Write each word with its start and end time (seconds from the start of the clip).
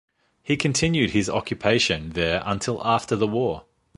He 0.41 0.57
continued 0.57 1.11
his 1.11 1.29
occupation 1.29 2.13
there 2.13 2.41
until 2.43 2.81
after 2.83 3.15
the 3.15 3.27
war. 3.27 3.65